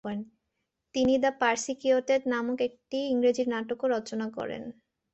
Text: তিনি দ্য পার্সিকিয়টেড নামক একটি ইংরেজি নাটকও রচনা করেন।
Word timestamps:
তিনি 0.95 1.13
দ্য 1.23 1.31
পার্সিকিয়টেড 1.41 2.21
নামক 2.27 2.57
একটি 2.61 2.97
ইংরেজি 3.11 3.43
নাটকও 3.45 3.85
রচনা 3.87 4.27
করেন। 4.37 4.63